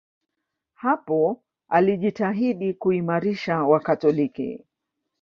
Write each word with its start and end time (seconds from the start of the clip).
Hapo 0.73 1.41
alijitahidi 1.69 2.73
kuimarisha 2.73 3.63
Wakatoliki. 3.63 4.65